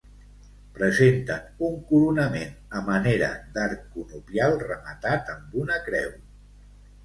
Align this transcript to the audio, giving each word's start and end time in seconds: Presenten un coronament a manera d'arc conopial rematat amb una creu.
Presenten 0.77 1.61
un 1.67 1.75
coronament 1.91 2.57
a 2.81 2.83
manera 2.89 3.29
d'arc 3.59 3.87
conopial 3.99 4.59
rematat 4.67 5.33
amb 5.39 5.63
una 5.65 5.83
creu. 5.89 6.21